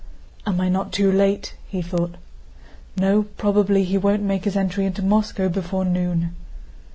[0.47, 2.15] "Am I not too late?" he thought.
[2.97, 6.35] "No, probably he won't make his entry into Moscow before noon."